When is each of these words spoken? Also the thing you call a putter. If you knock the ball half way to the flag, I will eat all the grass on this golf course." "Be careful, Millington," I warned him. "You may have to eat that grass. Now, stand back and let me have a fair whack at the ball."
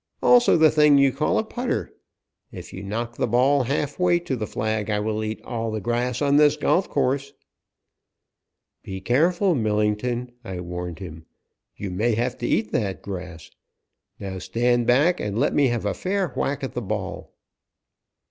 Also 0.23 0.57
the 0.57 0.71
thing 0.71 0.97
you 0.97 1.11
call 1.11 1.37
a 1.37 1.43
putter. 1.43 1.93
If 2.51 2.73
you 2.73 2.81
knock 2.81 3.17
the 3.17 3.27
ball 3.27 3.65
half 3.65 3.99
way 3.99 4.17
to 4.21 4.35
the 4.35 4.47
flag, 4.47 4.89
I 4.89 4.99
will 4.99 5.23
eat 5.23 5.39
all 5.43 5.69
the 5.69 5.79
grass 5.79 6.23
on 6.23 6.37
this 6.37 6.57
golf 6.57 6.89
course." 6.89 7.33
"Be 8.81 8.99
careful, 8.99 9.53
Millington," 9.53 10.31
I 10.43 10.59
warned 10.61 10.97
him. 10.97 11.27
"You 11.75 11.91
may 11.91 12.15
have 12.15 12.35
to 12.39 12.47
eat 12.47 12.71
that 12.71 13.03
grass. 13.03 13.51
Now, 14.19 14.39
stand 14.39 14.87
back 14.87 15.19
and 15.19 15.37
let 15.37 15.53
me 15.53 15.67
have 15.67 15.85
a 15.85 15.93
fair 15.93 16.29
whack 16.29 16.63
at 16.63 16.73
the 16.73 16.81
ball." 16.81 17.35